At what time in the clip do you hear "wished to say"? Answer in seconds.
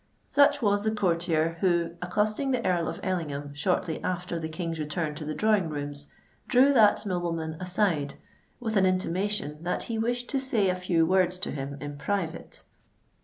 9.99-10.69